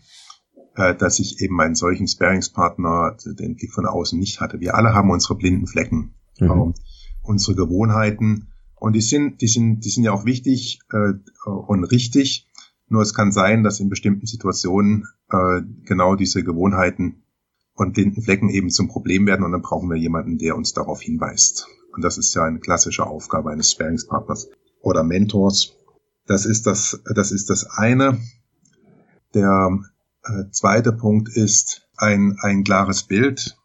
äh, 0.75 0.93
dass 0.95 1.19
ich 1.19 1.41
eben 1.41 1.59
einen 1.61 1.75
solchen 1.75 2.07
Sparingspartner, 2.07 3.15
den 3.25 3.55
Blick 3.55 3.71
von 3.71 3.85
außen 3.85 4.19
nicht 4.19 4.41
hatte. 4.41 4.59
Wir 4.59 4.75
alle 4.75 4.93
haben 4.93 5.09
unsere 5.09 5.35
blinden 5.35 5.65
Flecken, 5.65 6.13
mhm. 6.39 6.73
unsere 7.23 7.55
Gewohnheiten, 7.55 8.49
und 8.79 8.93
die 8.93 9.01
sind, 9.01 9.41
die 9.41 9.47
sind, 9.47 9.81
die 9.83 9.89
sind 9.89 10.05
ja 10.05 10.13
auch 10.13 10.25
wichtig 10.25 10.79
äh, 10.91 11.13
und 11.45 11.83
richtig. 11.83 12.47
Nur 12.89 13.03
es 13.03 13.13
kann 13.13 13.31
sein, 13.31 13.63
dass 13.63 13.79
in 13.79 13.89
bestimmten 13.89 14.25
Situationen 14.25 15.08
äh, 15.29 15.62
genau 15.86 16.15
diese 16.15 16.43
Gewohnheiten 16.43 17.24
und 17.75 17.93
blinden 17.93 18.24
Flecken 18.24 18.50
eben 18.50 18.72
zum 18.72 18.89
Problem 18.89 19.27
werden 19.27 19.46
und 19.46 19.51
dann 19.51 19.62
brauchen 19.62 19.89
wir 19.89 19.98
jemanden, 19.98 20.38
der 20.39 20.58
uns 20.58 20.74
darauf 20.74 21.01
hinweist. 21.01 21.67
Und 21.93 22.03
das 22.03 22.17
ist 22.17 22.34
ja 22.34 22.43
eine 22.43 22.60
klassische 22.60 23.05
Aufgabe 23.05 23.51
eines 23.51 23.72
Sparingspartners 23.72 24.50
oder 24.81 25.03
Mentors. 25.03 25.75
Das 26.25 26.46
ist 26.46 26.65
das, 26.65 27.01
das 27.15 27.31
ist 27.31 27.50
das 27.50 27.69
eine. 27.69 28.19
Der 29.36 29.79
äh, 30.24 30.50
zweite 30.51 30.91
Punkt 30.91 31.29
ist 31.29 31.88
ein, 31.96 32.38
ein 32.41 32.63
klares 32.63 33.03
Bild 33.03 33.55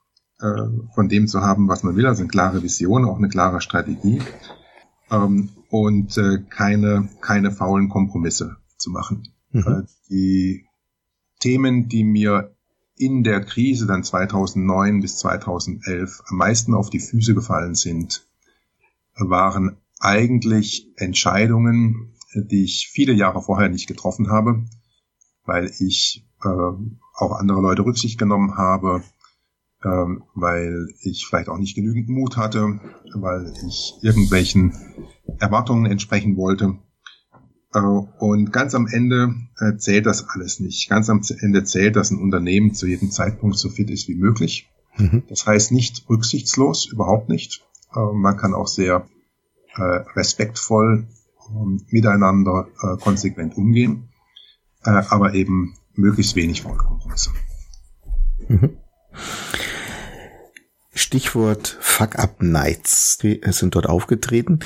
äh, 0.40 0.62
von 0.94 1.08
dem 1.08 1.28
zu 1.28 1.40
haben, 1.40 1.68
was 1.68 1.82
man 1.82 1.96
will, 1.96 2.06
also 2.06 2.20
eine 2.20 2.28
klare 2.28 2.62
Vision, 2.62 3.06
auch 3.06 3.16
eine 3.16 3.28
klare 3.28 3.62
Strategie 3.62 4.20
ähm, 5.10 5.50
und 5.70 6.16
äh, 6.18 6.42
keine, 6.50 7.08
keine 7.22 7.50
faulen 7.50 7.88
Kompromisse 7.88 8.56
zu 8.76 8.90
machen. 8.90 9.32
Mhm. 9.50 9.66
Äh, 9.66 9.82
die 10.10 10.66
Themen, 11.40 11.88
die 11.88 12.04
mir 12.04 12.54
in 12.96 13.24
der 13.24 13.40
Krise 13.40 13.86
dann 13.86 14.04
2009 14.04 15.00
bis 15.00 15.18
2011 15.18 16.22
am 16.26 16.36
meisten 16.36 16.74
auf 16.74 16.90
die 16.90 17.00
Füße 17.00 17.34
gefallen 17.34 17.74
sind, 17.74 18.26
waren 19.16 19.76
eigentlich 19.98 20.88
Entscheidungen, 20.96 22.12
die 22.34 22.64
ich 22.64 22.88
viele 22.90 23.12
Jahre 23.12 23.42
vorher 23.42 23.68
nicht 23.68 23.86
getroffen 23.86 24.30
habe, 24.30 24.64
weil 25.44 25.70
ich 25.78 26.24
äh, 26.42 26.48
auf 26.48 27.32
andere 27.32 27.60
Leute 27.60 27.84
Rücksicht 27.84 28.18
genommen 28.18 28.56
habe, 28.56 29.02
ähm, 29.84 30.24
weil 30.34 30.88
ich 31.00 31.26
vielleicht 31.26 31.48
auch 31.48 31.58
nicht 31.58 31.74
genügend 31.74 32.08
Mut 32.08 32.36
hatte, 32.36 32.80
weil 33.14 33.52
ich 33.66 33.94
irgendwelchen 34.02 34.74
Erwartungen 35.38 35.86
entsprechen 35.86 36.36
wollte. 36.36 36.78
Äh, 37.74 37.78
und 37.78 38.52
ganz 38.52 38.74
am 38.74 38.86
Ende 38.86 39.34
äh, 39.58 39.76
zählt 39.76 40.06
das 40.06 40.28
alles 40.28 40.60
nicht. 40.60 40.88
Ganz 40.88 41.10
am 41.10 41.20
Ende 41.40 41.64
zählt, 41.64 41.96
dass 41.96 42.10
ein 42.10 42.18
Unternehmen 42.18 42.74
zu 42.74 42.86
jedem 42.86 43.10
Zeitpunkt 43.10 43.58
so 43.58 43.68
fit 43.68 43.90
ist 43.90 44.08
wie 44.08 44.14
möglich. 44.14 44.70
Mhm. 44.96 45.24
Das 45.28 45.46
heißt 45.46 45.72
nicht 45.72 46.08
rücksichtslos, 46.08 46.86
überhaupt 46.86 47.28
nicht. 47.28 47.64
Äh, 47.94 48.00
man 48.14 48.36
kann 48.36 48.54
auch 48.54 48.68
sehr 48.68 49.06
respektvoll 49.76 51.08
ähm, 51.50 51.82
miteinander 51.88 52.68
konsequent 53.00 53.56
umgehen, 53.56 54.10
aber 54.82 55.34
eben 55.34 55.74
möglichst 55.94 56.36
wenig 56.36 56.62
Kompromisse. 56.62 57.30
Stichwort 61.14 61.78
Fuck 61.80 62.18
Up 62.18 62.42
Nights 62.42 63.18
sind 63.20 63.76
dort 63.76 63.86
aufgetreten. 63.86 64.58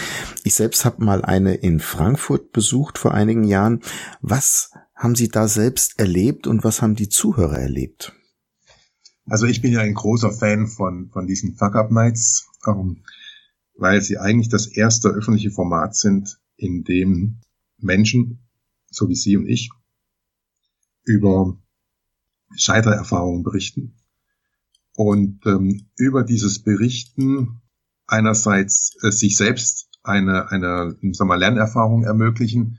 Ich 0.44 0.54
selbst 0.54 0.86
habe 0.86 1.04
mal 1.04 1.22
eine 1.22 1.54
in 1.54 1.78
Frankfurt 1.78 2.52
besucht 2.52 2.96
vor 2.96 3.12
einigen 3.12 3.44
Jahren. 3.44 3.82
Was 4.22 4.70
haben 4.94 5.14
Sie 5.14 5.28
da 5.28 5.46
selbst 5.46 5.98
erlebt 5.98 6.46
und 6.46 6.64
was 6.64 6.80
haben 6.80 6.94
die 6.94 7.10
Zuhörer 7.10 7.58
erlebt? 7.58 8.14
Also 9.26 9.44
ich 9.44 9.60
bin 9.60 9.72
ja 9.72 9.80
ein 9.80 9.92
großer 9.92 10.32
Fan 10.32 10.68
von, 10.68 11.10
von 11.10 11.26
diesen 11.26 11.54
Fuck 11.54 11.74
Up 11.74 11.90
Nights, 11.90 12.48
ähm, 12.66 13.02
weil 13.74 14.00
sie 14.00 14.16
eigentlich 14.16 14.48
das 14.48 14.68
erste 14.68 15.10
öffentliche 15.10 15.50
Format 15.50 15.96
sind, 15.96 16.38
in 16.56 16.82
dem 16.82 17.42
Menschen, 17.76 18.38
so 18.90 19.10
wie 19.10 19.16
Sie 19.16 19.36
und 19.36 19.46
ich, 19.46 19.68
über 21.04 21.58
Scheitererfahrungen 22.56 23.42
berichten 23.42 23.97
und 24.98 25.46
ähm, 25.46 25.86
über 25.96 26.24
dieses 26.24 26.58
Berichten 26.64 27.60
einerseits 28.08 28.96
äh, 29.04 29.12
sich 29.12 29.36
selbst 29.36 29.88
eine, 30.02 30.50
eine 30.50 30.96
sagen 31.12 31.30
wir, 31.30 31.36
Lernerfahrung 31.36 32.02
ermöglichen, 32.02 32.78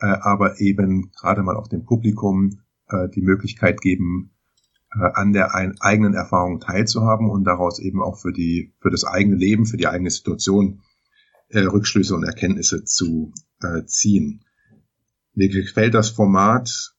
äh, 0.00 0.06
aber 0.06 0.60
eben 0.60 1.12
gerade 1.12 1.44
mal 1.44 1.56
auch 1.56 1.68
dem 1.68 1.84
Publikum 1.84 2.62
äh, 2.88 3.08
die 3.10 3.20
Möglichkeit 3.20 3.80
geben, 3.82 4.32
äh, 4.92 5.12
an 5.14 5.32
der 5.32 5.54
ein, 5.54 5.76
eigenen 5.78 6.14
Erfahrung 6.14 6.58
teilzuhaben 6.58 7.30
und 7.30 7.44
daraus 7.44 7.78
eben 7.78 8.02
auch 8.02 8.18
für 8.18 8.32
die 8.32 8.74
für 8.80 8.90
das 8.90 9.04
eigene 9.04 9.36
Leben, 9.36 9.64
für 9.64 9.76
die 9.76 9.86
eigene 9.86 10.10
Situation 10.10 10.82
äh, 11.50 11.60
Rückschlüsse 11.60 12.16
und 12.16 12.24
Erkenntnisse 12.24 12.82
zu 12.82 13.32
äh, 13.62 13.84
ziehen. 13.84 14.44
Mir 15.34 15.48
gefällt 15.48 15.94
das 15.94 16.10
Format 16.10 16.96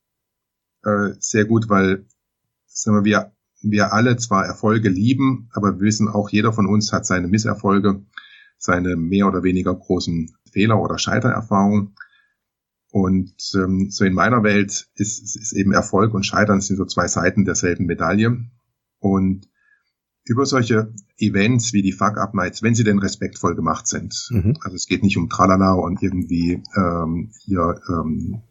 äh, 0.85 1.09
sehr 1.19 1.43
gut, 1.43 1.67
weil 1.67 2.05
sagen 2.67 3.03
wir, 3.03 3.03
wir, 3.03 3.33
wir 3.61 3.93
alle 3.93 4.17
zwar 4.17 4.45
Erfolge 4.45 4.89
lieben, 4.89 5.49
aber 5.53 5.75
wir 5.75 5.81
wissen 5.81 6.07
auch, 6.07 6.29
jeder 6.29 6.53
von 6.53 6.67
uns 6.67 6.91
hat 6.91 7.05
seine 7.05 7.27
Misserfolge, 7.27 8.03
seine 8.57 8.95
mehr 8.95 9.27
oder 9.27 9.43
weniger 9.43 9.73
großen 9.73 10.35
Fehler 10.51 10.81
oder 10.81 10.97
Scheitererfahrungen. 10.97 11.95
Und 12.91 13.33
ähm, 13.55 13.89
so 13.89 14.03
in 14.03 14.13
meiner 14.13 14.43
Welt 14.43 14.89
ist, 14.95 15.35
ist 15.35 15.53
eben 15.53 15.71
Erfolg 15.71 16.13
und 16.13 16.25
Scheitern 16.25 16.59
sind 16.59 16.75
so 16.75 16.85
zwei 16.85 17.07
Seiten 17.07 17.45
derselben 17.45 17.85
Medaille. 17.85 18.45
Und 18.99 19.47
über 20.25 20.45
solche 20.45 20.93
Events 21.17 21.73
wie 21.73 21.81
die 21.81 21.93
Fuck-Up-Nights, 21.93 22.61
wenn 22.61 22.75
sie 22.75 22.83
denn 22.83 22.99
respektvoll 22.99 23.55
gemacht 23.55 23.87
sind, 23.87 24.27
mhm. 24.29 24.57
also 24.61 24.75
es 24.75 24.87
geht 24.87 25.03
nicht 25.03 25.17
um 25.17 25.29
Tralala 25.29 25.73
und 25.73 26.03
irgendwie 26.03 26.61
ähm, 26.75 27.31
hier 27.39 27.81
ähm, 27.89 28.41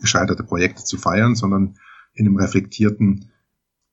gescheiterte 0.00 0.44
Projekte 0.44 0.84
zu 0.84 0.96
feiern, 0.96 1.34
sondern 1.34 1.76
in 2.14 2.26
einem 2.26 2.36
reflektierten, 2.36 3.30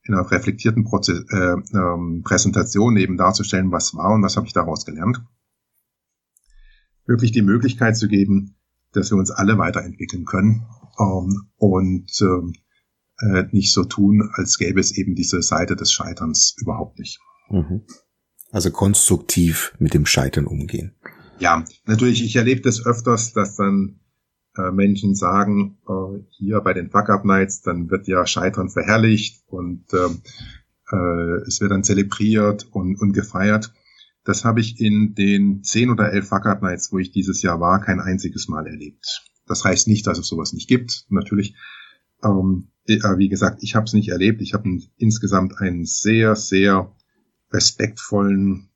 in 0.09 0.15
einer 0.15 0.29
reflektierten 0.29 0.83
Proze 0.83 1.23
äh, 1.29 1.77
ähm, 1.77 2.23
Präsentation 2.23 2.97
eben 2.97 3.15
darzustellen, 3.15 3.71
was 3.71 3.93
war 3.93 4.11
und 4.11 4.23
was 4.23 4.35
habe 4.35 4.47
ich 4.47 4.53
daraus 4.53 4.83
gelernt. 4.83 5.23
Wirklich 7.05 7.31
die 7.31 7.43
Möglichkeit 7.43 7.95
zu 7.95 8.07
geben, 8.07 8.55
dass 8.91 9.11
wir 9.11 9.17
uns 9.17 9.29
alle 9.29 9.59
weiterentwickeln 9.59 10.25
können 10.25 10.65
ähm, 10.99 11.49
und 11.57 12.11
ähm, 12.21 12.53
äh, 13.19 13.43
nicht 13.51 13.71
so 13.71 13.83
tun, 13.83 14.31
als 14.33 14.57
gäbe 14.57 14.79
es 14.79 14.97
eben 14.97 15.13
diese 15.13 15.43
Seite 15.43 15.75
des 15.75 15.91
Scheiterns 15.91 16.55
überhaupt 16.57 16.97
nicht. 16.97 17.19
Mhm. 17.49 17.83
Also 18.51 18.71
konstruktiv 18.71 19.75
mit 19.77 19.93
dem 19.93 20.07
Scheitern 20.07 20.47
umgehen. 20.47 20.95
Ja, 21.37 21.65
natürlich, 21.85 22.23
ich 22.23 22.35
erlebe 22.35 22.61
das 22.61 22.83
öfters, 22.83 23.31
dass 23.33 23.55
dann 23.57 23.99
äh, 24.57 24.71
Menschen 24.71 25.15
sagen, 25.15 25.77
äh, 25.87 26.23
hier 26.29 26.61
bei 26.61 26.73
den 26.73 26.89
Fuck-Up-Nights, 26.89 27.61
dann 27.61 27.89
wird 27.89 28.07
ja 28.07 28.25
Scheitern 28.25 28.69
verherrlicht 28.69 29.43
und 29.47 29.85
äh, 29.93 30.95
äh, 30.95 31.41
es 31.47 31.61
wird 31.61 31.71
dann 31.71 31.83
zelebriert 31.83 32.67
und, 32.71 32.99
und 32.99 33.13
gefeiert. 33.13 33.73
Das 34.23 34.45
habe 34.45 34.59
ich 34.59 34.79
in 34.79 35.15
den 35.15 35.63
zehn 35.63 35.89
oder 35.89 36.11
elf 36.11 36.27
Fuck-Up 36.27 36.61
Nights, 36.61 36.91
wo 36.91 36.99
ich 36.99 37.11
dieses 37.11 37.41
Jahr 37.41 37.59
war, 37.59 37.81
kein 37.81 37.99
einziges 37.99 38.47
Mal 38.47 38.67
erlebt. 38.67 39.23
Das 39.45 39.63
heißt 39.63 39.87
nicht, 39.87 40.05
dass 40.05 40.19
es 40.19 40.27
sowas 40.27 40.53
nicht 40.53 40.67
gibt, 40.67 41.05
natürlich. 41.09 41.55
Ähm, 42.23 42.67
äh, 42.87 43.17
wie 43.17 43.29
gesagt, 43.29 43.63
ich 43.63 43.75
habe 43.75 43.85
es 43.85 43.93
nicht 43.93 44.09
erlebt. 44.09 44.41
Ich 44.41 44.53
habe 44.53 44.79
insgesamt 44.97 45.59
einen 45.59 45.85
sehr, 45.85 46.35
sehr 46.35 46.91
respektvollen 47.51 48.69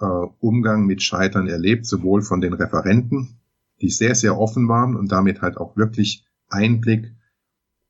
äh, 0.00 0.04
Umgang 0.04 0.86
mit 0.86 1.02
Scheitern 1.02 1.48
erlebt, 1.48 1.86
sowohl 1.86 2.22
von 2.22 2.40
den 2.40 2.52
Referenten, 2.52 3.40
die 3.80 3.90
sehr, 3.90 4.14
sehr 4.14 4.38
offen 4.38 4.68
waren 4.68 4.96
und 4.96 5.12
damit 5.12 5.40
halt 5.40 5.56
auch 5.56 5.76
wirklich 5.76 6.26
Einblick 6.48 7.14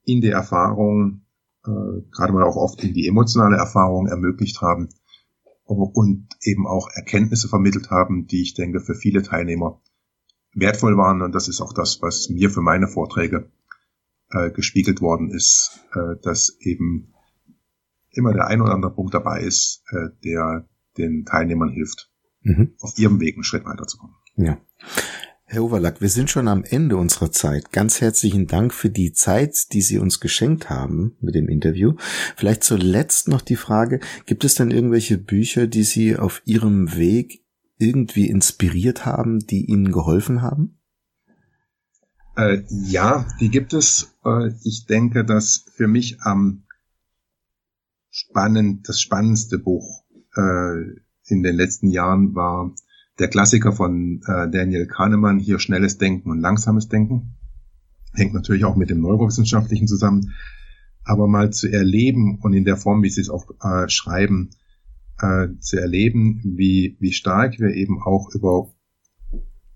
in 0.05 0.21
die 0.21 0.31
Erfahrung, 0.31 1.23
äh, 1.65 2.03
gerade 2.11 2.33
mal 2.33 2.45
auch 2.45 2.57
oft 2.57 2.83
in 2.83 2.95
die 2.95 3.07
emotionale 3.07 3.57
Erfahrung 3.57 4.07
ermöglicht 4.07 4.61
haben 4.61 4.89
und 5.65 6.29
eben 6.43 6.67
auch 6.67 6.89
Erkenntnisse 6.91 7.49
vermittelt 7.49 7.91
haben, 7.91 8.27
die 8.27 8.43
ich 8.43 8.55
denke 8.55 8.81
für 8.81 8.95
viele 8.95 9.23
Teilnehmer 9.23 9.83
wertvoll 10.55 10.97
waren. 10.97 11.21
Und 11.21 11.35
das 11.35 11.49
ist 11.49 11.61
auch 11.61 11.75
das, 11.75 12.01
was 12.01 12.31
mir 12.31 12.51
für 12.51 12.63
meine 12.63 12.89
Vorträge 12.89 13.51
äh, 14.31 14.51
gespiegelt 14.51 15.01
worden 15.01 15.31
ist, 15.31 15.81
äh, 15.93 16.17
dass 16.23 16.57
eben 16.61 17.13
immer 18.11 18.33
der 18.33 18.47
ein 18.47 18.61
oder 18.61 18.75
andere 18.75 18.95
Punkt 18.95 19.15
dabei 19.15 19.43
ist, 19.43 19.83
äh, 19.91 20.09
der 20.25 20.69
den 20.97 21.25
Teilnehmern 21.25 21.69
hilft, 21.69 22.11
mhm. 22.43 22.75
auf 22.81 22.99
ihrem 22.99 23.21
Weg 23.21 23.35
einen 23.35 23.45
Schritt 23.45 23.65
weiterzukommen. 23.65 24.17
Ja. 24.37 24.59
Herr 25.51 25.65
Overlack, 25.65 26.03
wir 26.03 26.11
sind 26.11 26.29
schon 26.29 26.47
am 26.47 26.63
Ende 26.63 26.99
unserer 26.99 27.33
Zeit. 27.33 27.73
Ganz 27.73 28.03
herzlichen 28.03 28.47
Dank 28.47 28.75
für 28.75 28.91
die 28.91 29.15
Zeit, 29.15 29.73
die 29.73 29.81
Sie 29.81 29.97
uns 29.97 30.21
geschenkt 30.21 30.69
haben 30.69 31.17
mit 31.23 31.35
dem 31.35 31.49
Interview. 31.49 31.95
Vielleicht 32.37 32.63
zuletzt 32.63 33.29
noch 33.29 33.41
die 33.41 33.57
Frage, 33.57 34.01
gibt 34.27 34.45
es 34.45 34.57
denn 34.57 34.71
irgendwelche 34.71 35.17
Bücher, 35.17 35.67
die 35.67 35.85
Sie 35.85 36.19
auf 36.19 36.43
Ihrem 36.45 36.95
Weg 36.97 37.43
irgendwie 37.79 38.29
inspiriert 38.29 39.07
haben, 39.07 39.39
die 39.39 39.65
Ihnen 39.65 39.91
geholfen 39.91 40.43
haben? 40.43 40.79
Äh, 42.37 42.65
ja, 42.69 43.27
die 43.41 43.49
gibt 43.49 43.73
es. 43.73 44.15
Äh, 44.27 44.51
ich 44.65 44.85
denke, 44.85 45.25
dass 45.25 45.65
für 45.73 45.89
mich 45.89 46.21
am 46.21 46.65
spannend, 48.11 48.87
das 48.87 49.01
spannendste 49.01 49.59
Buch 49.59 50.05
äh, 50.37 50.83
in 51.25 51.43
den 51.43 51.57
letzten 51.57 51.89
Jahren 51.89 52.35
war 52.35 52.75
der 53.19 53.29
Klassiker 53.29 53.73
von 53.73 54.21
äh, 54.27 54.49
Daniel 54.51 54.87
Kahnemann, 54.87 55.39
hier 55.39 55.59
schnelles 55.59 55.99
Denken 55.99 56.31
und 56.31 56.41
langsames 56.41 56.89
Denken. 56.89 57.35
Hängt 58.15 58.35
natürlich 58.35 58.65
auch 58.65 58.77
mit 58.77 58.91
dem 58.91 59.01
Neurowissenschaftlichen 59.01 59.87
zusammen. 59.87 60.35
Aber 61.05 61.27
mal 61.27 61.51
zu 61.51 61.69
erleben 61.69 62.39
und 62.41 62.53
in 62.53 62.65
der 62.65 62.77
Form, 62.77 63.03
wie 63.03 63.11
sie 63.11 63.23
es 63.23 63.31
auch 63.31 63.51
äh, 63.63 63.89
schreiben, 63.89 64.51
äh, 65.21 65.49
zu 65.59 65.81
erleben, 65.81 66.43
wie, 66.45 66.97
wie 67.01 67.13
stark 67.13 67.59
wir 67.59 67.75
eben 67.75 68.01
auch 68.03 68.31
über 68.35 68.69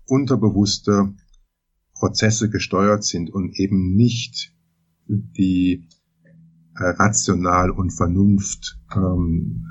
unterbewusste 0.05 1.13
Prozesse 1.93 2.49
gesteuert 2.49 3.03
sind 3.03 3.29
und 3.29 3.59
eben 3.59 3.95
nicht 3.95 4.53
die 5.07 5.87
äh, 6.75 6.83
rational 6.83 7.71
und 7.71 7.91
Vernunft 7.91 8.79
ähm, 8.95 9.65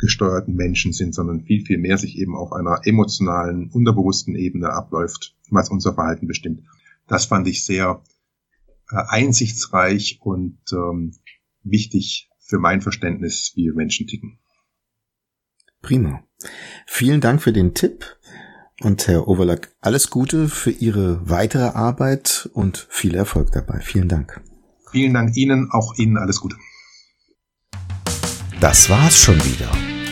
gesteuerten 0.00 0.54
Menschen 0.54 0.92
sind, 0.92 1.14
sondern 1.14 1.42
viel, 1.42 1.64
viel 1.64 1.78
mehr 1.78 1.98
sich 1.98 2.18
eben 2.18 2.34
auf 2.34 2.52
einer 2.52 2.80
emotionalen, 2.84 3.70
unterbewussten 3.70 4.34
Ebene 4.34 4.70
abläuft, 4.70 5.36
was 5.50 5.70
unser 5.70 5.94
Verhalten 5.94 6.26
bestimmt. 6.26 6.62
Das 7.06 7.26
fand 7.26 7.46
ich 7.48 7.64
sehr 7.64 8.02
äh, 8.90 8.96
einsichtsreich 9.08 10.18
und 10.22 10.58
ähm, 10.72 11.12
wichtig 11.62 12.30
für 12.38 12.58
mein 12.58 12.80
Verständnis, 12.80 13.52
wie 13.54 13.66
wir 13.66 13.74
Menschen 13.74 14.06
ticken. 14.06 14.38
Prima. 15.82 16.22
Vielen 16.86 17.20
Dank 17.20 17.42
für 17.42 17.52
den 17.52 17.74
Tipp. 17.74 18.16
Und 18.82 19.06
Herr 19.08 19.28
Overlack, 19.28 19.74
alles 19.82 20.08
Gute 20.08 20.48
für 20.48 20.70
Ihre 20.70 21.28
weitere 21.28 21.68
Arbeit 21.68 22.48
und 22.54 22.86
viel 22.88 23.14
Erfolg 23.14 23.52
dabei. 23.52 23.80
Vielen 23.80 24.08
Dank. 24.08 24.40
Vielen 24.90 25.12
Dank 25.12 25.36
Ihnen, 25.36 25.70
auch 25.70 25.94
Ihnen 25.98 26.16
alles 26.16 26.40
Gute. 26.40 26.56
Das 28.60 28.88
war's 28.88 29.18
schon 29.18 29.36
wieder. 29.36 29.70